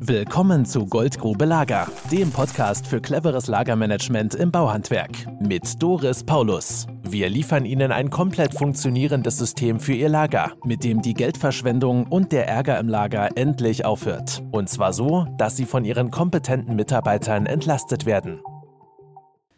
Willkommen 0.00 0.64
zu 0.64 0.86
Goldgrube 0.86 1.44
Lager, 1.44 1.88
dem 2.12 2.30
Podcast 2.30 2.86
für 2.86 3.00
cleveres 3.00 3.48
Lagermanagement 3.48 4.36
im 4.36 4.52
Bauhandwerk 4.52 5.10
mit 5.40 5.82
Doris 5.82 6.22
Paulus. 6.22 6.86
Wir 7.02 7.28
liefern 7.28 7.64
Ihnen 7.64 7.90
ein 7.90 8.08
komplett 8.08 8.54
funktionierendes 8.54 9.36
System 9.38 9.80
für 9.80 9.94
Ihr 9.94 10.08
Lager, 10.08 10.52
mit 10.64 10.84
dem 10.84 11.02
die 11.02 11.14
Geldverschwendung 11.14 12.06
und 12.06 12.30
der 12.30 12.46
Ärger 12.46 12.78
im 12.78 12.88
Lager 12.88 13.36
endlich 13.36 13.84
aufhört. 13.84 14.42
Und 14.52 14.68
zwar 14.68 14.92
so, 14.92 15.26
dass 15.36 15.56
Sie 15.56 15.66
von 15.66 15.84
Ihren 15.84 16.12
kompetenten 16.12 16.76
Mitarbeitern 16.76 17.46
entlastet 17.46 18.06
werden. 18.06 18.40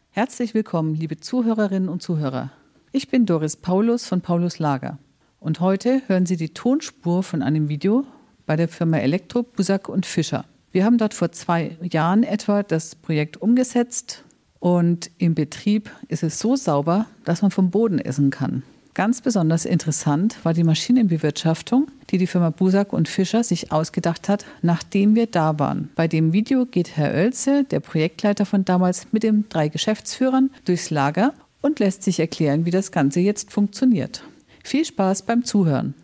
Herzlich 0.09 0.55
willkommen, 0.55 0.95
liebe 0.95 1.19
Zuhörerinnen 1.19 1.91
und 1.91 2.03
Zuhörer. 2.03 2.51
Ich 2.93 3.09
bin 3.09 3.27
Doris 3.27 3.57
Paulus 3.57 4.07
von 4.07 4.23
Paulus 4.23 4.59
Lager. 4.59 4.99
Und 5.39 5.61
heute 5.61 6.01
hören 6.07 6.25
Sie 6.25 6.37
die 6.37 6.55
Tonspur 6.55 7.23
von 7.23 7.43
einem 7.43 7.69
Video 7.69 8.07
bei 8.51 8.57
der 8.57 8.67
Firma 8.67 8.99
Elektro, 8.99 9.45
Busak 9.45 9.89
und 9.89 10.05
Fischer. 10.05 10.45
Wir 10.73 10.85
haben 10.85 10.99
dort 10.99 11.15
vor 11.15 11.31
zwei 11.31 11.77
Jahren 11.83 12.25
etwa 12.25 12.65
das 12.65 12.97
Projekt 12.97 13.37
umgesetzt 13.37 14.25
und 14.59 15.09
im 15.19 15.37
Betrieb 15.37 15.89
ist 16.09 16.25
es 16.25 16.41
so 16.41 16.57
sauber, 16.57 17.07
dass 17.25 17.43
man 17.43 17.53
vom 17.53 17.71
Boden 17.71 18.01
essen 18.01 18.31
kann. 18.31 18.65
Ganz 18.93 19.21
besonders 19.21 19.67
interessant 19.67 20.37
war 20.43 20.53
die 20.53 20.65
Maschinenbewirtschaftung, 20.65 21.93
die 22.11 22.19
die 22.19 22.27
Firma 22.27 22.51
Busak 22.51 22.93
und 22.93 23.09
Fischer 23.09 23.45
sich 23.45 23.71
ausgedacht 23.71 24.29
hat, 24.29 24.45
nachdem 24.63 25.15
wir 25.15 25.29
da 25.29 25.61
waren. 25.61 25.91
Bei 25.95 26.09
dem 26.09 26.33
Video 26.33 26.67
geht 26.67 26.97
Herr 26.97 27.15
Oelze, 27.15 27.63
der 27.63 27.79
Projektleiter 27.79 28.47
von 28.47 28.65
damals, 28.65 29.13
mit 29.13 29.23
den 29.23 29.49
drei 29.49 29.69
Geschäftsführern 29.69 30.51
durchs 30.65 30.91
Lager 30.91 31.35
und 31.61 31.79
lässt 31.79 32.03
sich 32.03 32.19
erklären, 32.19 32.65
wie 32.65 32.73
das 32.73 32.91
Ganze 32.91 33.21
jetzt 33.21 33.53
funktioniert. 33.53 34.25
Viel 34.65 34.85
Spaß 34.85 35.23
beim 35.23 35.45
Zuhören. 35.45 35.95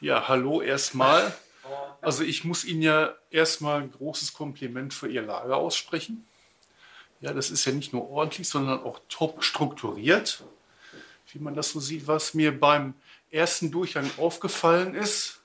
Ja, 0.00 0.26
hallo 0.26 0.62
erstmal. 0.62 1.32
Also 2.00 2.24
ich 2.24 2.44
muss 2.44 2.64
Ihnen 2.64 2.82
ja 2.82 3.14
erstmal 3.30 3.82
ein 3.82 3.92
großes 3.92 4.32
Kompliment 4.32 4.94
für 4.94 5.08
Ihr 5.08 5.22
Lager 5.22 5.56
aussprechen. 5.56 6.26
Ja, 7.20 7.34
das 7.34 7.50
ist 7.50 7.64
ja 7.66 7.72
nicht 7.72 7.92
nur 7.92 8.08
ordentlich, 8.08 8.48
sondern 8.48 8.82
auch 8.82 9.00
top 9.08 9.44
strukturiert. 9.44 10.42
Wie 11.32 11.38
man 11.38 11.54
das 11.54 11.70
so 11.70 11.80
sieht, 11.80 12.06
was 12.06 12.34
mir 12.34 12.58
beim 12.58 12.94
ersten 13.30 13.70
Durchgang 13.70 14.10
aufgefallen 14.16 14.94
ist, 14.94 15.40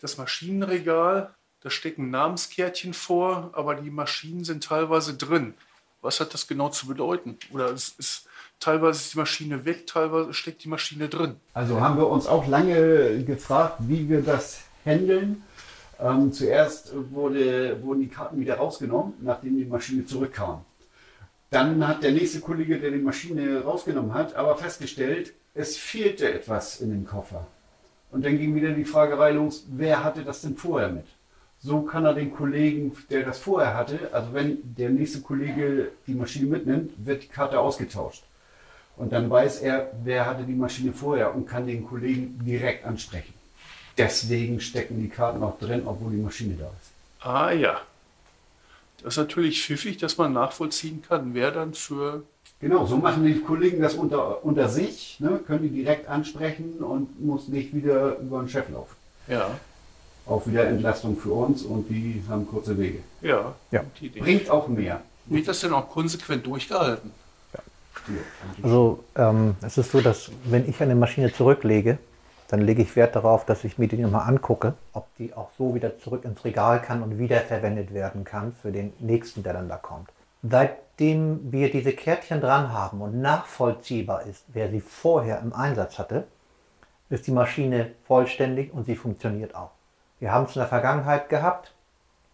das 0.00 0.18
Maschinenregal, 0.18 1.34
da 1.60 1.70
stecken 1.70 2.10
Namenskärtchen 2.10 2.92
vor, 2.92 3.50
aber 3.54 3.74
die 3.74 3.90
Maschinen 3.90 4.44
sind 4.44 4.64
teilweise 4.64 5.14
drin. 5.14 5.54
Was 6.02 6.20
hat 6.20 6.34
das 6.34 6.46
genau 6.46 6.68
zu 6.68 6.86
bedeuten? 6.86 7.38
Oder 7.50 7.70
es 7.70 7.94
ist 7.96 8.28
teilweise 8.60 8.98
ist 8.98 9.14
die 9.14 9.18
Maschine 9.18 9.64
weg, 9.64 9.86
teilweise 9.86 10.34
steckt 10.34 10.64
die 10.64 10.68
Maschine 10.68 11.08
drin. 11.08 11.36
Also 11.54 11.80
haben 11.80 11.96
wir 11.96 12.08
uns 12.08 12.26
auch 12.26 12.46
lange 12.46 13.24
gefragt, 13.24 13.76
wie 13.80 14.08
wir 14.08 14.22
das 14.22 14.60
handeln. 14.84 15.42
Ähm, 16.00 16.32
zuerst 16.32 16.92
wurde, 17.12 17.82
wurden 17.82 18.00
die 18.00 18.08
Karten 18.08 18.40
wieder 18.40 18.56
rausgenommen, 18.56 19.14
nachdem 19.20 19.56
die 19.56 19.64
Maschine 19.64 20.04
zurückkam. 20.04 20.64
Dann 21.50 21.86
hat 21.86 22.02
der 22.02 22.12
nächste 22.12 22.40
Kollege, 22.40 22.80
der 22.80 22.90
die 22.90 22.98
Maschine 22.98 23.62
rausgenommen 23.62 24.12
hat, 24.12 24.34
aber 24.34 24.56
festgestellt, 24.56 25.34
es 25.54 25.76
fehlte 25.76 26.32
etwas 26.32 26.80
in 26.80 26.90
dem 26.90 27.06
Koffer. 27.06 27.46
Und 28.10 28.24
dann 28.24 28.38
ging 28.38 28.54
wieder 28.54 28.70
die 28.70 28.84
Fragerei 28.84 29.32
los, 29.32 29.66
wer 29.68 30.02
hatte 30.02 30.22
das 30.24 30.42
denn 30.42 30.56
vorher 30.56 30.88
mit? 30.88 31.06
So 31.60 31.82
kann 31.82 32.04
er 32.04 32.14
den 32.14 32.34
Kollegen, 32.34 32.92
der 33.10 33.24
das 33.24 33.38
vorher 33.38 33.74
hatte, 33.74 34.10
also 34.12 34.34
wenn 34.34 34.58
der 34.76 34.90
nächste 34.90 35.20
Kollege 35.20 35.92
die 36.06 36.14
Maschine 36.14 36.46
mitnimmt, 36.46 36.92
wird 36.98 37.22
die 37.22 37.28
Karte 37.28 37.58
ausgetauscht. 37.58 38.24
Und 38.96 39.12
dann 39.12 39.30
weiß 39.30 39.60
er, 39.60 39.90
wer 40.02 40.26
hatte 40.26 40.44
die 40.44 40.54
Maschine 40.54 40.92
vorher 40.92 41.34
und 41.34 41.46
kann 41.46 41.66
den 41.66 41.86
Kollegen 41.86 42.38
direkt 42.44 42.84
ansprechen. 42.84 43.33
Deswegen 43.96 44.60
stecken 44.60 45.00
die 45.00 45.08
Karten 45.08 45.42
auch 45.42 45.58
drin, 45.58 45.82
obwohl 45.86 46.12
die 46.12 46.22
Maschine 46.22 46.54
da 46.54 46.66
ist. 46.66 47.26
Ah 47.26 47.52
ja. 47.52 47.80
Das 49.02 49.14
ist 49.14 49.18
natürlich 49.18 49.62
pfiffig, 49.62 49.98
dass 49.98 50.16
man 50.16 50.32
nachvollziehen 50.32 51.02
kann, 51.06 51.34
wer 51.34 51.50
dann 51.50 51.74
für. 51.74 52.22
Genau, 52.60 52.86
so 52.86 52.96
machen 52.96 53.24
die 53.24 53.40
Kollegen 53.40 53.82
das 53.82 53.94
unter, 53.94 54.44
unter 54.44 54.68
sich, 54.68 55.20
ne, 55.20 55.40
können 55.46 55.62
die 55.62 55.68
direkt 55.68 56.08
ansprechen 56.08 56.78
und 56.78 57.22
muss 57.22 57.48
nicht 57.48 57.74
wieder 57.74 58.18
über 58.18 58.40
den 58.40 58.48
Chef 58.48 58.68
laufen. 58.70 58.96
Ja. 59.28 59.50
Auch 60.26 60.46
wieder 60.46 60.66
Entlastung 60.66 61.18
für 61.18 61.32
uns 61.32 61.62
und 61.62 61.88
die 61.90 62.22
haben 62.28 62.48
kurze 62.48 62.78
Wege. 62.78 63.00
Ja, 63.20 63.54
ja. 63.70 63.84
Bringt 64.18 64.48
auch 64.48 64.68
mehr. 64.68 65.02
Wird 65.26 65.48
das 65.48 65.60
denn 65.60 65.74
auch 65.74 65.90
konsequent 65.90 66.46
durchgehalten? 66.46 67.10
Ja. 67.52 67.60
Also 68.62 69.04
ähm, 69.16 69.56
es 69.60 69.76
ist 69.76 69.92
so, 69.92 70.00
dass 70.00 70.30
wenn 70.44 70.68
ich 70.68 70.80
eine 70.80 70.94
Maschine 70.94 71.32
zurücklege, 71.32 71.98
dann 72.48 72.60
lege 72.60 72.82
ich 72.82 72.96
Wert 72.96 73.16
darauf, 73.16 73.44
dass 73.44 73.64
ich 73.64 73.78
mir 73.78 73.88
die 73.88 73.96
nochmal 73.96 74.28
angucke, 74.28 74.74
ob 74.92 75.06
die 75.16 75.34
auch 75.34 75.50
so 75.56 75.74
wieder 75.74 75.98
zurück 75.98 76.24
ins 76.24 76.44
Regal 76.44 76.80
kann 76.82 77.02
und 77.02 77.18
wiederverwendet 77.18 77.94
werden 77.94 78.24
kann 78.24 78.52
für 78.52 78.72
den 78.72 78.92
nächsten, 78.98 79.42
der 79.42 79.54
dann 79.54 79.68
da 79.68 79.76
kommt. 79.76 80.10
Seitdem 80.42 81.52
wir 81.52 81.70
diese 81.70 81.92
Kärtchen 81.92 82.40
dran 82.40 82.72
haben 82.72 83.00
und 83.00 83.20
nachvollziehbar 83.20 84.22
ist, 84.24 84.44
wer 84.48 84.70
sie 84.70 84.80
vorher 84.80 85.40
im 85.40 85.54
Einsatz 85.54 85.98
hatte, 85.98 86.26
ist 87.08 87.26
die 87.26 87.32
Maschine 87.32 87.92
vollständig 88.06 88.72
und 88.74 88.86
sie 88.86 88.96
funktioniert 88.96 89.54
auch. 89.54 89.70
Wir 90.20 90.32
haben 90.32 90.44
es 90.44 90.54
in 90.54 90.60
der 90.60 90.68
Vergangenheit 90.68 91.28
gehabt, 91.28 91.72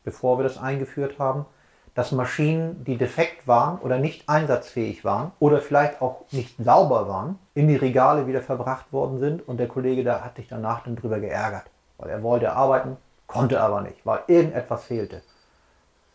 bevor 0.05 0.39
wir 0.39 0.43
das 0.43 0.59
eingeführt 0.59 1.19
haben, 1.19 1.47
dass 1.95 2.13
Maschinen, 2.13 2.85
die 2.85 2.97
defekt 2.97 3.47
waren 3.47 3.79
oder 3.79 3.99
nicht 3.99 4.29
einsatzfähig 4.29 5.05
waren 5.05 5.33
oder 5.39 5.61
vielleicht 5.61 6.01
auch 6.01 6.25
nicht 6.31 6.55
sauber 6.59 7.09
waren, 7.09 7.39
in 7.55 7.69
die 7.69 7.77
Regale 7.77 8.27
wieder 8.27 8.43
verbracht 8.43 8.93
worden 8.93 9.19
sind 9.19 9.47
und 9.47 9.59
der 9.59 9.69
Kollege 9.69 10.05
da 10.05 10.23
hat 10.23 10.37
sich 10.37 10.49
danach 10.49 10.85
dann 10.85 10.97
drüber 10.97 11.19
geärgert, 11.21 11.65
weil 11.99 12.11
er 12.11 12.23
wollte 12.23 12.53
arbeiten, 12.53 12.97
konnte 13.27 13.61
aber 13.61 13.81
nicht, 13.81 14.05
weil 14.05 14.21
irgendetwas 14.29 14.85
fehlte. 14.85 15.23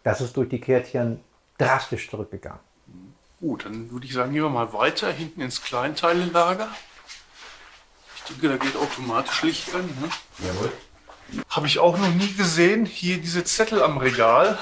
Das 0.04 0.22
ist 0.22 0.38
durch 0.38 0.50
die 0.50 0.62
Kärtchen 0.62 1.20
drastisch 1.58 2.10
zurückgegangen. 2.10 2.60
Gut, 3.40 3.66
dann 3.66 3.92
würde 3.92 4.06
ich 4.06 4.14
sagen, 4.14 4.34
gehen 4.34 4.44
wir 4.44 4.50
mal 4.50 4.72
weiter 4.74 5.12
hinten 5.12 5.42
ins 5.42 5.62
Kleinteilenlager. 5.62 6.68
Ich 8.16 8.24
denke, 8.24 8.50
da 8.50 8.58
geht 8.58 8.76
automatisch 8.76 9.44
Licht 9.44 9.76
an. 9.76 9.86
Ne? 9.86 10.10
Jawohl. 10.40 10.72
Habe 11.50 11.68
ich 11.68 11.80
auch 11.80 11.98
noch 11.98 12.10
nie 12.10 12.34
gesehen. 12.34 12.86
Hier 12.86 13.18
diese 13.18 13.44
Zettel 13.44 13.84
am 13.84 13.98
Regal. 13.98 14.58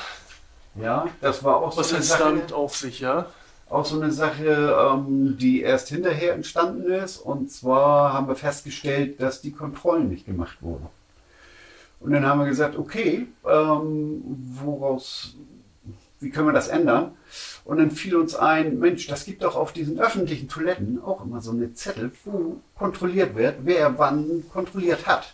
Ja, 0.76 1.08
das 1.22 1.44
war 1.44 1.58
auch 1.58 1.78
Was 1.78 1.90
so 1.90 1.96
eine 1.96 2.04
Sache. 2.04 2.56
auf 2.56 2.76
sich, 2.76 3.00
ja? 3.00 3.28
Auch 3.70 3.86
so 3.86 4.00
eine 4.00 4.12
Sache, 4.12 4.76
ähm, 4.80 5.38
die 5.40 5.62
erst 5.62 5.90
hinterher 5.90 6.34
entstanden 6.34 6.92
ist. 6.92 7.18
Und 7.18 7.52
zwar 7.52 8.14
haben 8.14 8.28
wir 8.28 8.36
festgestellt, 8.36 9.22
dass 9.22 9.42
die 9.42 9.52
Kontrollen 9.52 10.10
nicht 10.10 10.26
gemacht 10.26 10.58
wurden. 10.62 10.88
Und 12.00 12.12
dann 12.12 12.26
haben 12.26 12.40
wir 12.40 12.48
gesagt, 12.48 12.78
okay, 12.78 13.28
ähm, 13.50 14.22
woraus, 14.62 15.36
wie 16.20 16.30
können 16.30 16.48
wir 16.48 16.54
das 16.54 16.68
ändern? 16.68 17.14
Und 17.64 17.78
dann 17.78 17.92
fiel 17.92 18.16
uns 18.18 18.36
ein, 18.36 18.80
Mensch, 18.80 19.08
das 19.08 19.26
gibt 19.26 19.44
doch 19.44 19.56
auf 19.56 19.72
diesen 19.72 20.00
öffentlichen 20.00 20.50
Toiletten 20.50 21.02
auch 21.02 21.24
immer 21.24 21.42
so 21.42 21.52
eine 21.52 21.74
Zettel, 21.74 22.12
wo 22.26 22.58
kontrolliert 22.78 23.36
wird, 23.36 23.60
wer 23.62 23.98
wann 23.98 24.44
kontrolliert 24.52 25.08
hat. 25.08 25.34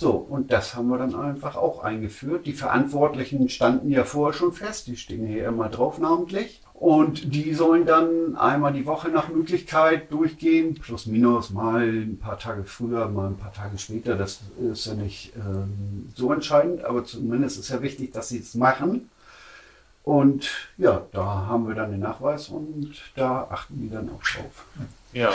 So, 0.00 0.12
und 0.12 0.52
das 0.52 0.76
haben 0.76 0.90
wir 0.90 0.98
dann 0.98 1.16
einfach 1.16 1.56
auch 1.56 1.82
eingeführt. 1.82 2.46
Die 2.46 2.52
Verantwortlichen 2.52 3.48
standen 3.48 3.90
ja 3.90 4.04
vorher 4.04 4.32
schon 4.32 4.52
fest, 4.52 4.86
die 4.86 4.96
stehen 4.96 5.26
hier 5.26 5.48
immer 5.48 5.68
drauf 5.70 5.98
namentlich. 5.98 6.60
Und 6.72 7.34
die 7.34 7.52
sollen 7.52 7.84
dann 7.84 8.36
einmal 8.36 8.72
die 8.72 8.86
Woche 8.86 9.08
nach 9.08 9.28
Möglichkeit 9.28 10.12
durchgehen, 10.12 10.74
plus 10.74 11.06
minus 11.06 11.50
mal 11.50 11.82
ein 11.82 12.16
paar 12.16 12.38
Tage 12.38 12.62
früher, 12.62 13.08
mal 13.08 13.26
ein 13.26 13.38
paar 13.38 13.52
Tage 13.52 13.76
später. 13.76 14.14
Das 14.14 14.38
ist 14.72 14.86
ja 14.86 14.94
nicht 14.94 15.32
ähm, 15.34 16.12
so 16.14 16.32
entscheidend, 16.32 16.84
aber 16.84 17.04
zumindest 17.04 17.58
ist 17.58 17.70
ja 17.70 17.82
wichtig, 17.82 18.12
dass 18.12 18.28
sie 18.28 18.38
es 18.38 18.54
machen. 18.54 19.10
Und 20.04 20.48
ja, 20.76 21.06
da 21.10 21.24
haben 21.48 21.66
wir 21.66 21.74
dann 21.74 21.90
den 21.90 22.00
Nachweis 22.00 22.50
und 22.50 22.94
da 23.16 23.48
achten 23.50 23.80
die 23.80 23.90
dann 23.90 24.08
auch 24.10 24.22
drauf. 24.22 24.64
Ja. 25.12 25.32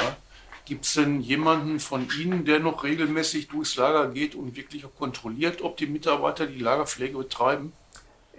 Gibt 0.65 0.85
es 0.85 0.93
denn 0.93 1.19
jemanden 1.19 1.79
von 1.79 2.07
Ihnen, 2.17 2.45
der 2.45 2.59
noch 2.59 2.83
regelmäßig 2.83 3.49
durchs 3.49 3.75
Lager 3.75 4.07
geht 4.09 4.33
und 4.33 4.55
wirklich 4.55 4.85
auch 4.85 4.95
kontrolliert, 4.97 5.61
ob 5.61 5.75
die 5.75 5.87
Mitarbeiter 5.87 6.47
die 6.47 6.59
Lagerpflege 6.59 7.17
betreiben? 7.17 7.73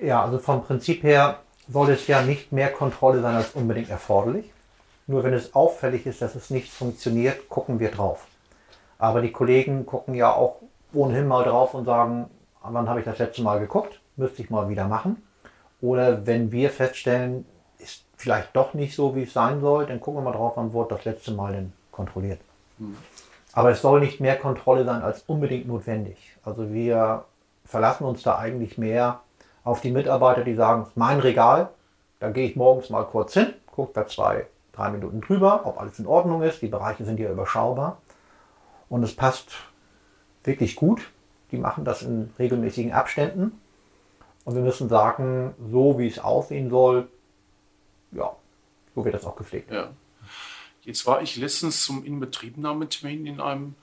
Ja, 0.00 0.24
also 0.24 0.38
vom 0.38 0.64
Prinzip 0.64 1.02
her 1.02 1.40
soll 1.68 1.90
es 1.90 2.06
ja 2.06 2.22
nicht 2.22 2.50
mehr 2.50 2.70
Kontrolle 2.72 3.20
sein 3.20 3.34
als 3.34 3.50
unbedingt 3.52 3.90
erforderlich. 3.90 4.50
Nur 5.06 5.22
wenn 5.22 5.34
es 5.34 5.54
auffällig 5.54 6.06
ist, 6.06 6.22
dass 6.22 6.34
es 6.34 6.48
nicht 6.48 6.72
funktioniert, 6.72 7.50
gucken 7.50 7.78
wir 7.78 7.90
drauf. 7.90 8.26
Aber 8.98 9.20
die 9.20 9.32
Kollegen 9.32 9.84
gucken 9.84 10.14
ja 10.14 10.32
auch 10.32 10.56
ohnehin 10.94 11.26
mal 11.26 11.44
drauf 11.44 11.74
und 11.74 11.84
sagen, 11.84 12.30
wann 12.62 12.88
habe 12.88 13.00
ich 13.00 13.04
das 13.04 13.18
letzte 13.18 13.42
Mal 13.42 13.60
geguckt? 13.60 14.00
Müsste 14.16 14.40
ich 14.40 14.48
mal 14.48 14.70
wieder 14.70 14.88
machen. 14.88 15.22
Oder 15.82 16.26
wenn 16.26 16.52
wir 16.52 16.70
feststellen, 16.70 17.44
ist 17.78 18.04
vielleicht 18.16 18.56
doch 18.56 18.72
nicht 18.72 18.94
so, 18.94 19.14
wie 19.14 19.24
es 19.24 19.34
sein 19.34 19.60
soll, 19.60 19.84
dann 19.84 20.00
gucken 20.00 20.20
wir 20.22 20.30
mal 20.30 20.36
drauf, 20.36 20.54
wann 20.56 20.72
wurde 20.72 20.94
das 20.94 21.04
letzte 21.04 21.32
Mal 21.32 21.52
denn 21.52 21.72
kontrolliert. 21.94 22.40
Hm. 22.78 22.96
Aber 23.52 23.70
es 23.70 23.80
soll 23.80 24.00
nicht 24.00 24.20
mehr 24.20 24.36
Kontrolle 24.36 24.84
sein 24.84 25.02
als 25.02 25.22
unbedingt 25.26 25.68
notwendig. 25.68 26.36
Also 26.44 26.72
wir 26.72 27.24
verlassen 27.64 28.04
uns 28.04 28.22
da 28.22 28.36
eigentlich 28.38 28.78
mehr 28.78 29.20
auf 29.62 29.80
die 29.80 29.92
Mitarbeiter, 29.92 30.42
die 30.42 30.54
sagen, 30.54 30.86
mein 30.94 31.20
Regal, 31.20 31.70
da 32.20 32.30
gehe 32.30 32.48
ich 32.48 32.56
morgens 32.56 32.90
mal 32.90 33.04
kurz 33.04 33.34
hin, 33.34 33.54
gucke 33.66 33.92
da 33.94 34.06
zwei, 34.06 34.46
drei 34.72 34.90
Minuten 34.90 35.20
drüber, 35.20 35.62
ob 35.64 35.80
alles 35.80 35.98
in 35.98 36.06
Ordnung 36.06 36.42
ist. 36.42 36.62
Die 36.62 36.68
Bereiche 36.68 37.04
sind 37.04 37.18
ja 37.20 37.30
überschaubar 37.30 37.98
und 38.88 39.02
es 39.02 39.14
passt 39.14 39.52
wirklich 40.42 40.76
gut. 40.76 41.10
Die 41.52 41.58
machen 41.58 41.84
das 41.84 42.02
in 42.02 42.32
regelmäßigen 42.38 42.92
Abständen 42.92 43.60
Und 44.44 44.56
wir 44.56 44.62
müssen 44.62 44.88
sagen, 44.88 45.54
so 45.70 45.98
wie 45.98 46.08
es 46.08 46.18
aussehen 46.18 46.68
soll, 46.68 47.08
ja, 48.10 48.34
so 48.94 49.04
wird 49.04 49.14
das 49.14 49.24
auch 49.24 49.36
gepflegt. 49.36 49.70
Ja. 49.70 49.88
Jetzt 50.84 51.06
war 51.06 51.22
ich 51.22 51.36
letztens 51.36 51.82
zum 51.82 52.04
Inbetriebnahmetermin 52.04 53.26
in 53.26 53.40
einem 53.40 53.74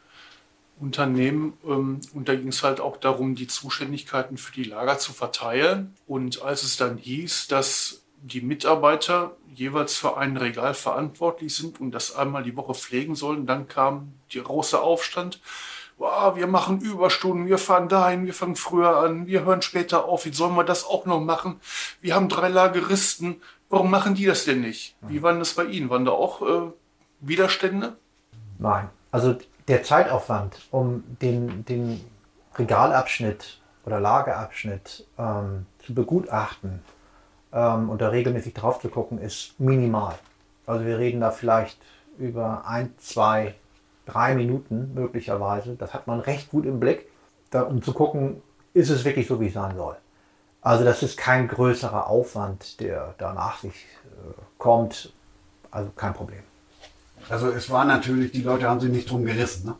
Unternehmen 0.80 1.53
ähm, 1.65 2.01
und 2.13 2.27
da 2.27 2.36
ging 2.36 2.50
es 2.50 2.63
halt 2.63 2.80
auch 2.80 2.98
darum, 2.98 3.36
die 3.36 3.48
Zuständigkeiten 3.48 4.38
für 4.38 4.51
die 4.51 4.63
Lager 4.63 4.98
zu 4.98 5.13
verteilen. 5.13 5.94
Und 6.07 6.42
als 6.42 6.63
es 6.63 6.77
dann 6.77 6.98
hieß, 6.98 7.48
dass 7.48 8.01
die 8.24 8.42
Mitarbeiter 8.42 9.36
jeweils 9.53 9.95
für 9.95 10.18
ein 10.18 10.38
Regal 10.38 10.74
verantwortlich 10.74 11.56
sind 11.56 11.80
und 11.80 11.92
das 11.92 12.15
einmal 12.15 12.44
die 12.44 12.56
Woche 12.56 12.74
pflegen 12.74 13.15
sollen, 13.15 13.45
dann 13.45 13.68
kam 13.68 14.13
der 14.33 14.44
große 14.44 14.80
Aufstand. 14.80 15.39
Wow, 15.97 16.36
wir 16.36 16.47
machen 16.47 16.81
Überstunden, 16.81 17.47
wir 17.47 17.59
fahren 17.59 17.88
dahin, 17.88 18.25
wir 18.25 18.33
fangen 18.33 18.56
früher 18.56 18.97
an, 18.97 19.27
wir 19.27 19.45
hören 19.45 19.62
später 19.62 20.06
auf, 20.06 20.25
wie 20.25 20.33
sollen 20.33 20.56
wir 20.56 20.63
das 20.63 20.83
auch 20.83 21.06
noch 21.06 21.19
machen? 21.19 21.59
Wir 22.00 22.15
haben 22.15 22.27
drei 22.27 22.50
Lageristen, 22.50 23.42
warum 23.69 23.92
machen 23.92 24.15
die 24.15 24.25
das 24.25 24.45
denn 24.45 24.62
nicht? 24.62 24.95
Wie 25.01 25.21
waren 25.21 25.38
das 25.38 25.54
bei 25.54 25.65
Ihnen? 25.65 25.92
Waren 25.92 26.06
da 26.06 26.12
auch 26.12 26.42
äh, 26.42 26.71
Widerstände? 27.21 27.95
Nein. 28.59 28.89
Also 29.12 29.35
der 29.68 29.83
Zeitaufwand, 29.83 30.68
um 30.71 31.03
den, 31.21 31.65
den 31.65 32.01
Regalabschnitt 32.56 33.59
oder 33.85 34.00
Lagerabschnitt 34.00 35.07
ähm, 35.18 35.65
zu 35.85 35.94
begutachten 35.94 36.81
ähm, 37.53 37.89
und 37.89 38.01
da 38.01 38.09
regelmäßig 38.09 38.53
drauf 38.53 38.79
zu 38.79 38.89
gucken, 38.89 39.18
ist 39.19 39.59
minimal. 39.59 40.15
Also 40.65 40.85
wir 40.85 41.00
reden 41.00 41.21
da 41.21 41.31
vielleicht 41.31 41.77
über 42.18 42.65
ein, 42.68 42.94
zwei, 42.97 43.56
drei 44.06 44.35
Minuten 44.35 44.94
möglicherweise. 44.94 45.75
Das 45.75 45.94
hat 45.94 46.07
man 46.07 46.19
recht 46.19 46.50
gut 46.50 46.65
im 46.65 46.79
Blick, 46.79 47.09
da, 47.50 47.63
um 47.63 47.81
zu 47.81 47.94
gucken, 47.94 48.41
ist 48.73 48.89
es 48.89 49.03
wirklich 49.06 49.27
so, 49.27 49.39
wie 49.39 49.47
es 49.47 49.53
sein 49.53 49.75
soll. 49.75 49.97
Also 50.62 50.85
das 50.85 51.01
ist 51.01 51.18
kein 51.18 51.47
größerer 51.47 52.07
Aufwand, 52.07 52.79
der 52.79 53.15
danach 53.18 53.59
sich 53.59 53.73
äh, 54.06 54.33
kommt. 54.57 55.12
Also 55.71 55.89
kein 55.95 56.13
Problem. 56.13 56.44
Also 57.29 57.50
es 57.50 57.69
war 57.69 57.85
natürlich, 57.85 58.31
die 58.31 58.41
Leute 58.41 58.69
haben 58.69 58.79
sich 58.79 58.91
nicht 58.91 59.09
drum 59.09 59.25
gerissen. 59.25 59.68
Ne? 59.68 59.75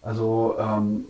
Also 0.00 0.56
ähm, 0.58 1.04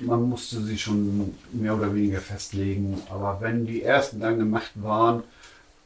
man 0.00 0.28
musste 0.28 0.60
sie 0.62 0.78
schon 0.78 1.34
mehr 1.52 1.74
oder 1.76 1.94
weniger 1.94 2.20
festlegen. 2.20 3.00
Aber 3.10 3.40
wenn 3.40 3.66
die 3.66 3.82
ersten 3.82 4.20
dann 4.20 4.38
gemacht 4.38 4.72
waren, 4.74 5.22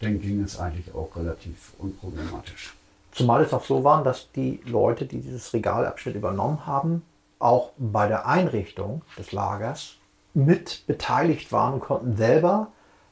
dann 0.01 0.21
ging 0.21 0.43
es 0.43 0.59
eigentlich 0.59 0.95
auch 0.95 1.15
relativ 1.17 1.73
unproblematisch. 1.79 2.75
Zumal 3.13 3.43
es 3.43 3.53
auch 3.53 3.65
so 3.65 3.83
war, 3.83 4.05
dass 4.05 4.31
die 4.33 4.61
Leute, 4.65 5.07
die 5.07 5.21
dieses 5.21 5.53
Regalabschnitt 5.53 6.15
übernommen 6.15 6.67
haben, 6.67 7.03
auch 7.39 7.71
bei 7.77 8.07
der 8.09 8.27
Einrichtung 8.27 9.03
des 9.17 9.33
Lagers 9.33 9.97
mit 10.35 10.85
beteiligt 10.87 11.51
waren 11.53 11.75
und 11.75 11.81
konnten 11.81 12.17
selber 12.17 12.69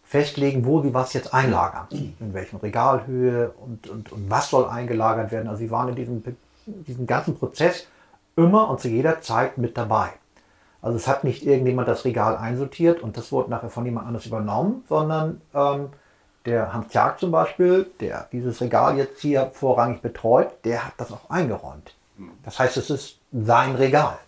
festlegen, 0.06 0.64
wo 0.64 0.80
sie 0.82 0.94
was 0.94 1.12
jetzt 1.12 1.34
einlagern, 1.34 1.88
in 1.90 2.32
welchen 2.32 2.58
Regalhöhe 2.58 3.50
und, 3.58 3.88
und, 3.88 4.12
und 4.12 4.30
was 4.30 4.50
soll 4.50 4.66
eingelagert 4.68 5.32
werden. 5.32 5.48
Also 5.48 5.58
sie 5.58 5.70
waren 5.70 5.88
in 5.88 5.96
diesem, 5.96 6.22
diesem 6.66 7.06
ganzen 7.06 7.36
Prozess 7.36 7.88
immer 8.36 8.70
und 8.70 8.80
zu 8.80 8.88
jeder 8.88 9.20
Zeit 9.20 9.58
mit 9.58 9.76
dabei. 9.76 10.10
Also 10.80 10.96
es 10.96 11.08
hat 11.08 11.24
nicht 11.24 11.44
irgendjemand 11.44 11.88
das 11.88 12.04
Regal 12.04 12.36
einsortiert 12.36 13.02
und 13.02 13.16
das 13.16 13.32
wurde 13.32 13.50
nachher 13.50 13.70
von 13.70 13.84
jemand 13.84 14.06
anders 14.06 14.26
übernommen, 14.26 14.84
sondern 14.88 15.40
ähm, 15.52 15.88
der 16.44 16.72
Hans 16.72 16.94
Jagd 16.94 17.18
zum 17.18 17.32
Beispiel, 17.32 17.90
der 17.98 18.28
dieses 18.30 18.60
Regal 18.60 18.96
jetzt 18.96 19.20
hier 19.20 19.50
vorrangig 19.52 20.00
betreut, 20.02 20.52
der 20.64 20.86
hat 20.86 20.92
das 20.98 21.10
auch 21.10 21.28
eingeräumt. 21.28 21.94
Das 22.44 22.60
heißt, 22.60 22.76
es 22.76 22.90
ist 22.90 23.18
sein 23.32 23.74
Regal. 23.74 24.18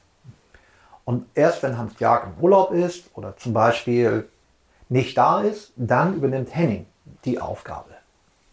Und 1.05 1.27
erst 1.35 1.63
wenn 1.63 1.79
Hans 1.79 1.99
Jagd 2.01 2.27
im 2.27 2.43
Urlaub 2.43 2.73
ist 2.73 3.09
oder 3.15 3.37
zum 3.37 3.53
Beispiel 3.53 4.29
nicht 4.89 5.17
da 5.19 5.41
ist, 5.41 5.73
dann 5.77 6.15
übernimmt 6.15 6.55
Henning 6.55 6.87
die 7.25 7.41
Aufgabe. 7.41 7.91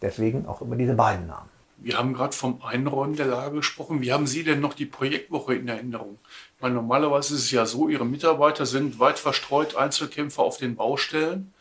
Deswegen 0.02 0.46
auch 0.46 0.60
immer 0.60 0.76
diese 0.76 0.94
beiden 0.94 1.26
Namen. 1.26 1.48
Wir 1.78 1.98
haben 1.98 2.14
gerade 2.14 2.34
vom 2.34 2.62
Einräumen 2.62 3.16
der 3.16 3.26
Lage 3.26 3.56
gesprochen. 3.56 4.00
Wie 4.00 4.12
haben 4.12 4.26
Sie 4.26 4.44
denn 4.44 4.60
noch 4.60 4.74
die 4.74 4.86
Projektwoche 4.86 5.54
in 5.54 5.68
Erinnerung? 5.68 6.18
Weil 6.58 6.72
normalerweise 6.72 7.34
ist 7.34 7.42
es 7.42 7.50
ja 7.50 7.66
so, 7.66 7.88
Ihre 7.88 8.06
Mitarbeiter 8.06 8.66
sind 8.66 8.98
weit 8.98 9.18
verstreut, 9.18 9.76
Einzelkämpfer 9.76 10.42
auf 10.42 10.56
den 10.56 10.74
Baustellen. 10.74 11.52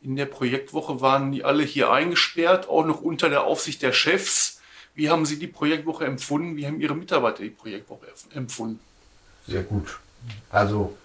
In 0.00 0.16
der 0.16 0.26
Projektwoche 0.26 1.00
waren 1.00 1.32
die 1.32 1.44
alle 1.44 1.64
hier 1.64 1.90
eingesperrt, 1.92 2.68
auch 2.68 2.86
noch 2.86 3.02
unter 3.02 3.28
der 3.28 3.44
Aufsicht 3.44 3.82
der 3.82 3.92
Chefs. 3.92 4.60
Wie 4.94 5.10
haben 5.10 5.26
Sie 5.26 5.38
die 5.38 5.46
Projektwoche 5.46 6.06
empfunden? 6.06 6.56
Wie 6.56 6.66
haben 6.66 6.80
Ihre 6.80 6.94
Mitarbeiter 6.94 7.42
die 7.42 7.50
Projektwoche 7.50 8.06
empfunden? 8.34 8.80
Sehr 9.46 9.62
gut. 9.62 9.98
Also 10.50 10.96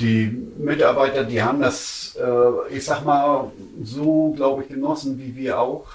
die 0.00 0.26
Mitarbeiter, 0.58 1.24
die 1.24 1.42
haben 1.42 1.60
das, 1.60 2.16
äh, 2.18 2.74
ich 2.74 2.84
sag 2.84 3.04
mal, 3.04 3.50
so, 3.82 4.32
glaube 4.34 4.62
ich, 4.62 4.68
genossen 4.68 5.18
wie 5.18 5.36
wir 5.36 5.60
auch, 5.60 5.86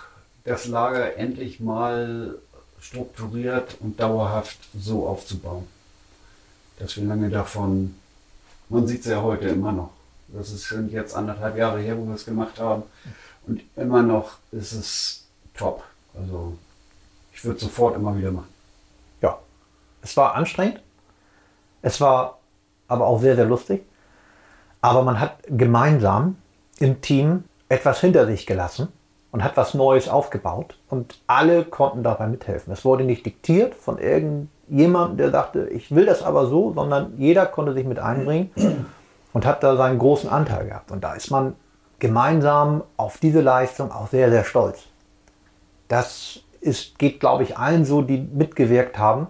das 0.44 0.68
Lager 0.68 1.18
endlich 1.18 1.60
mal 1.60 2.36
strukturiert 2.80 3.78
und 3.80 4.00
dauerhaft 4.00 4.58
so 4.78 5.08
aufzubauen. 5.08 5.68
Dass 6.78 6.96
wir 6.98 7.06
lange 7.06 7.30
davon, 7.30 7.96
man 8.70 8.88
sieht 8.88 9.02
es 9.02 9.08
ja 9.08 9.22
heute 9.22 9.48
immer 9.48 9.72
noch. 9.72 9.90
Das 10.28 10.52
ist 10.52 10.66
schon 10.66 10.90
jetzt 10.90 11.16
anderthalb 11.16 11.58
Jahre 11.58 11.80
her, 11.80 11.98
wo 11.98 12.06
wir 12.06 12.16
es 12.16 12.26
gemacht 12.26 12.60
haben. 12.60 12.84
Und 13.48 13.62
immer 13.76 14.02
noch 14.04 14.38
ist 14.52 14.74
es 14.74 15.26
top. 15.56 15.84
Also 16.14 16.58
ich 17.34 17.44
würde 17.44 17.60
sofort 17.60 17.96
immer 17.96 18.18
wieder 18.18 18.32
machen. 18.32 18.54
Ja, 19.22 19.40
es 20.02 20.16
war 20.18 20.36
anstrengend. 20.36 20.80
Es 21.82 22.02
war 22.02 22.40
aber 22.88 23.08
auch 23.08 23.20
sehr, 23.20 23.36
sehr 23.36 23.46
lustig. 23.46 23.84
Aber 24.86 25.02
man 25.02 25.20
hat 25.20 25.38
gemeinsam 25.48 26.36
im 26.78 27.02
Team 27.02 27.46
etwas 27.70 28.02
hinter 28.02 28.28
sich 28.28 28.46
gelassen 28.46 28.90
und 29.32 29.44
hat 29.44 29.58
was 29.58 29.74
Neues 29.74 30.08
aufgebaut 30.08 30.78
und 30.92 31.20
alle 31.26 31.64
konnten 31.64 32.04
dabei 32.04 32.28
mithelfen. 32.28 32.72
Es 32.72 32.86
wurde 32.86 33.04
nicht 33.04 33.26
diktiert 33.26 33.74
von 33.74 33.98
irgendjemandem, 33.98 35.18
der 35.18 35.32
sagte, 35.32 35.68
ich 35.70 35.96
will 35.96 36.06
das 36.06 36.22
aber 36.22 36.46
so, 36.46 36.72
sondern 36.72 37.16
jeder 37.18 37.48
konnte 37.48 37.74
sich 37.74 37.88
mit 37.88 37.98
einbringen 37.98 38.52
und 39.34 39.48
hat 39.48 39.64
da 39.64 39.76
seinen 39.76 39.98
großen 39.98 40.30
Anteil 40.30 40.68
gehabt. 40.68 40.92
Und 40.92 41.04
da 41.04 41.16
ist 41.16 41.32
man 41.32 41.56
gemeinsam 41.98 42.84
auf 42.96 43.18
diese 43.18 43.42
Leistung 43.42 43.92
auch 43.92 44.10
sehr, 44.10 44.30
sehr 44.30 44.44
stolz. 44.44 44.84
Das 45.88 46.42
ist, 46.62 47.00
geht, 47.00 47.20
glaube 47.20 47.42
ich, 47.42 47.58
allen 47.58 47.86
so, 47.86 48.04
die 48.04 48.20
mitgewirkt 48.20 49.00
haben. 49.00 49.30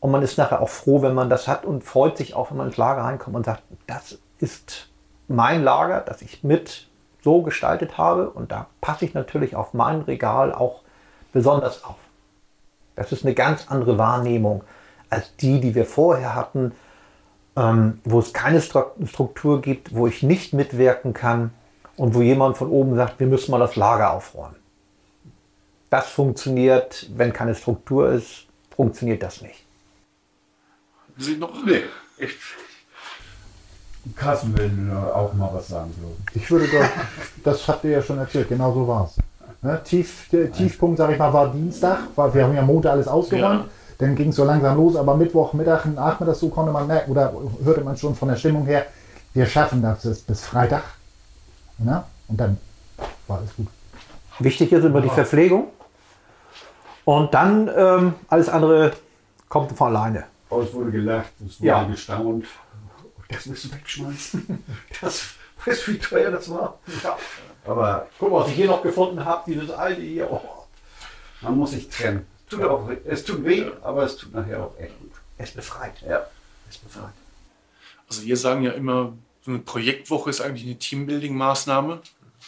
Und 0.00 0.10
man 0.10 0.22
ist 0.22 0.36
nachher 0.36 0.60
auch 0.60 0.68
froh, 0.68 1.00
wenn 1.00 1.14
man 1.14 1.30
das 1.30 1.46
hat 1.46 1.64
und 1.64 1.84
freut 1.84 2.16
sich 2.16 2.34
auch, 2.34 2.50
wenn 2.50 2.56
man 2.56 2.66
ins 2.66 2.76
Lager 2.76 3.02
reinkommt 3.02 3.36
und 3.36 3.46
sagt, 3.46 3.62
das 3.86 4.18
ist 4.40 4.88
mein 5.28 5.62
Lager, 5.62 6.00
das 6.00 6.22
ich 6.22 6.42
mit 6.42 6.88
so 7.22 7.42
gestaltet 7.42 7.98
habe 7.98 8.30
und 8.30 8.50
da 8.50 8.66
passe 8.80 9.04
ich 9.04 9.14
natürlich 9.14 9.54
auf 9.54 9.74
mein 9.74 10.00
Regal 10.02 10.52
auch 10.52 10.80
besonders 11.32 11.84
auf. 11.84 11.96
Das 12.96 13.12
ist 13.12 13.24
eine 13.24 13.34
ganz 13.34 13.66
andere 13.68 13.98
Wahrnehmung 13.98 14.64
als 15.10 15.36
die, 15.36 15.60
die 15.60 15.74
wir 15.74 15.84
vorher 15.84 16.34
hatten, 16.34 16.72
ähm, 17.56 18.00
wo 18.04 18.20
es 18.20 18.32
keine 18.32 18.60
Struktur 18.60 19.60
gibt, 19.60 19.94
wo 19.94 20.06
ich 20.06 20.22
nicht 20.22 20.52
mitwirken 20.52 21.12
kann 21.12 21.52
und 21.96 22.14
wo 22.14 22.22
jemand 22.22 22.56
von 22.56 22.70
oben 22.70 22.96
sagt, 22.96 23.20
wir 23.20 23.26
müssen 23.26 23.50
mal 23.50 23.58
das 23.58 23.76
Lager 23.76 24.12
aufräumen. 24.12 24.56
Das 25.90 26.08
funktioniert, 26.08 27.10
wenn 27.16 27.32
keine 27.32 27.54
Struktur 27.54 28.10
ist, 28.10 28.46
funktioniert 28.74 29.22
das 29.22 29.42
nicht. 29.42 29.66
Sie 31.16 31.36
noch? 31.36 31.52
Nee, 31.64 31.82
ich, 32.16 32.36
Carsten 34.16 34.56
will 34.56 34.70
auch 35.14 35.32
mal 35.34 35.50
was 35.52 35.68
sagen, 35.68 35.92
glaube 35.98 36.14
ich. 36.30 36.42
Ich 36.42 36.50
würde 36.50 36.66
doch, 36.68 36.88
das 37.44 37.68
habt 37.68 37.84
ihr 37.84 37.90
ja 37.90 38.02
schon 38.02 38.18
erzählt, 38.18 38.48
genau 38.48 38.72
so 38.72 38.88
war 38.88 39.04
es. 39.04 39.22
Ne? 39.62 39.80
Tief, 39.84 40.28
der 40.32 40.50
Tiefpunkt, 40.50 40.98
sage 40.98 41.12
ich 41.14 41.18
mal, 41.18 41.32
war 41.32 41.52
Dienstag, 41.52 41.98
weil 42.16 42.32
wir 42.32 42.44
haben 42.44 42.54
ja 42.54 42.62
Montag 42.62 42.92
alles 42.92 43.08
ausgeräumt. 43.08 43.64
Ja. 43.64 43.68
Dann 43.98 44.16
ging 44.16 44.30
es 44.30 44.36
so 44.36 44.44
langsam 44.44 44.78
los, 44.78 44.96
aber 44.96 45.14
Mittwoch, 45.14 45.52
Mittag, 45.52 45.84
Nachmittag, 45.84 46.34
so 46.34 46.48
konnte 46.48 46.72
man 46.72 46.86
merken, 46.86 47.10
oder 47.10 47.32
hörte 47.62 47.82
man 47.82 47.96
schon 47.96 48.14
von 48.14 48.28
der 48.28 48.36
Stimmung 48.36 48.64
her, 48.64 48.86
wir 49.34 49.44
schaffen 49.44 49.82
das 49.82 50.02
bis, 50.02 50.20
bis 50.22 50.44
Freitag. 50.46 50.82
Ne? 51.76 52.02
Und 52.28 52.40
dann 52.40 52.56
war 53.26 53.38
alles 53.38 53.54
gut. 53.54 53.66
Wichtig 54.38 54.72
ist 54.72 54.84
immer 54.84 55.02
die 55.02 55.10
Verpflegung. 55.10 55.66
Und 57.04 57.34
dann 57.34 57.70
ähm, 57.76 58.14
alles 58.28 58.48
andere 58.48 58.92
kommt 59.48 59.72
von 59.72 59.94
alleine. 59.94 60.24
Oh, 60.48 60.62
es 60.62 60.72
wurde 60.72 60.90
gelacht, 60.90 61.32
es 61.46 61.60
wurde 61.60 61.68
ja. 61.68 61.84
gestaunt 61.84 62.46
das 63.32 63.46
musst 63.46 63.64
du 63.64 63.72
wegschmeißen. 63.72 64.64
Das, 65.00 65.30
weißt 65.64 65.86
du, 65.86 65.92
wie 65.92 65.98
teuer 65.98 66.30
das 66.30 66.50
war? 66.50 66.78
Ja. 67.02 67.18
Aber 67.64 68.08
guck 68.18 68.30
mal, 68.30 68.40
was 68.40 68.48
ich 68.48 68.54
hier 68.54 68.66
noch 68.66 68.82
gefunden 68.82 69.24
habe, 69.24 69.50
dieses 69.52 69.70
alte 69.70 70.00
hier. 70.00 70.30
Oh. 70.30 70.40
Man 71.40 71.56
muss 71.56 71.70
sich 71.72 71.88
trennen. 71.88 72.26
Tut 72.48 72.64
auch, 72.64 72.88
es 73.04 73.24
tut 73.24 73.44
weh, 73.44 73.70
aber 73.82 74.02
es 74.02 74.16
tut 74.16 74.34
nachher 74.34 74.64
auch 74.64 74.76
echt 74.78 74.98
gut. 74.98 75.12
Es 75.38 75.52
befreit. 75.52 76.02
Ja. 76.06 76.26
Es 76.68 76.78
befreit. 76.78 77.12
Also 78.08 78.24
wir 78.24 78.36
sagen 78.36 78.62
ja 78.62 78.72
immer, 78.72 79.12
so 79.42 79.52
eine 79.52 79.60
Projektwoche 79.60 80.30
ist 80.30 80.40
eigentlich 80.40 80.64
eine 80.64 80.74
Teambuilding-Maßnahme. 80.74 82.00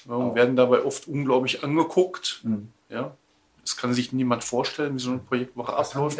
Wir 0.04 0.16
oh. 0.16 0.34
werden 0.34 0.56
dabei 0.56 0.82
oft 0.82 1.06
unglaublich 1.06 1.62
angeguckt. 1.62 2.40
Mhm. 2.42 2.72
Ja. 2.88 3.12
Das 3.62 3.76
kann 3.76 3.94
sich 3.94 4.12
niemand 4.12 4.42
vorstellen, 4.42 4.96
wie 4.96 5.00
so 5.00 5.10
eine 5.10 5.20
Projektwoche 5.20 5.74
abläuft. 5.76 6.18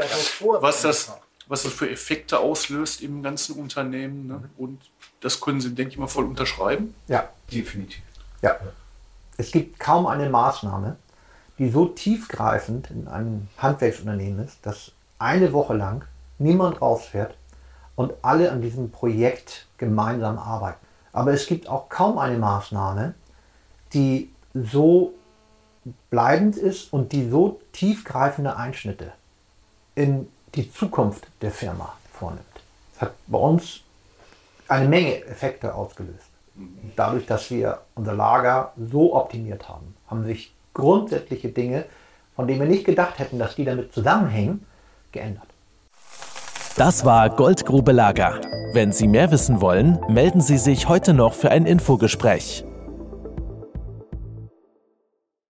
Was 0.61 0.83
das, 0.83 1.12
was 1.52 1.66
es 1.66 1.75
für 1.75 1.90
Effekte 1.90 2.38
auslöst 2.38 3.02
im 3.02 3.23
ganzen 3.23 3.56
Unternehmen. 3.56 4.26
Ne? 4.26 4.49
Und 4.56 4.80
das 5.21 5.38
können 5.38 5.61
Sie, 5.61 5.75
denke 5.75 5.92
ich 5.92 5.99
mal, 5.99 6.06
voll 6.06 6.25
unterschreiben. 6.25 6.94
Ja, 7.09 7.28
Definitiv. 7.52 8.00
ja. 8.40 8.56
Es 9.37 9.52
gibt 9.52 9.78
kaum 9.78 10.06
eine 10.06 10.30
Maßnahme, 10.30 10.97
die 11.59 11.68
so 11.68 11.85
tiefgreifend 11.85 12.90
in 12.90 13.06
einem 13.06 13.49
Handwerksunternehmen 13.59 14.47
ist, 14.47 14.61
dass 14.62 14.92
eine 15.18 15.52
Woche 15.52 15.75
lang 15.75 16.06
niemand 16.38 16.80
rausfährt 16.80 17.35
und 17.97 18.14
alle 18.23 18.50
an 18.50 18.62
diesem 18.62 18.90
Projekt 18.90 19.66
gemeinsam 19.76 20.38
arbeiten. 20.38 20.80
Aber 21.12 21.35
es 21.35 21.47
gibt 21.47 21.68
auch 21.68 21.90
kaum 21.90 22.16
eine 22.16 22.38
Maßnahme, 22.38 23.12
die 23.92 24.30
so 24.54 25.12
bleibend 26.09 26.56
ist 26.56 26.94
und 26.94 27.12
die 27.12 27.28
so 27.28 27.61
tiefgreifende 27.73 28.56
Einschnitte 28.56 29.12
in 29.94 30.31
die 30.54 30.71
Zukunft 30.73 31.26
der 31.40 31.50
Firma 31.50 31.94
vornimmt. 32.12 32.44
Das 32.94 33.02
hat 33.02 33.14
bei 33.26 33.38
uns 33.38 33.80
eine 34.68 34.88
Menge 34.88 35.25
Effekte 35.25 35.75
ausgelöst. 35.75 36.26
Dadurch, 36.97 37.26
dass 37.26 37.50
wir 37.50 37.80
unser 37.94 38.14
Lager 38.14 38.73
so 38.90 39.14
optimiert 39.14 39.68
haben, 39.68 39.94
haben 40.09 40.25
sich 40.25 40.52
grundsätzliche 40.75 41.49
Dinge, 41.49 41.87
von 42.37 42.47
denen 42.47 42.61
wir 42.61 42.68
nicht 42.68 42.85
gedacht 42.85 43.18
hätten, 43.18 43.38
dass 43.38 43.54
die 43.54 43.64
damit 43.64 43.92
zusammenhängen, 43.92 44.66
geändert. 45.12 45.47
Das 46.76 47.04
war 47.04 47.28
Goldgrube 47.28 47.92
Lager. 47.92 48.40
Wenn 48.73 48.92
Sie 48.92 49.06
mehr 49.06 49.30
wissen 49.30 49.61
wollen, 49.61 49.99
melden 50.09 50.40
Sie 50.40 50.56
sich 50.56 50.88
heute 50.88 51.12
noch 51.12 51.35
für 51.35 51.50
ein 51.50 51.66
Infogespräch. 51.66 52.64